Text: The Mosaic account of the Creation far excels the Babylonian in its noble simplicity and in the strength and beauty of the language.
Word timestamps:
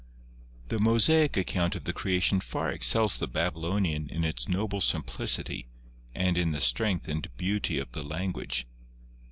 The 0.69 0.79
Mosaic 0.79 1.37
account 1.37 1.75
of 1.75 1.83
the 1.83 1.93
Creation 1.93 2.39
far 2.39 2.71
excels 2.71 3.19
the 3.19 3.27
Babylonian 3.27 4.09
in 4.09 4.23
its 4.23 4.49
noble 4.49 4.81
simplicity 4.81 5.67
and 6.15 6.39
in 6.39 6.49
the 6.53 6.59
strength 6.59 7.07
and 7.07 7.29
beauty 7.37 7.77
of 7.77 7.91
the 7.91 8.01
language. 8.01 8.65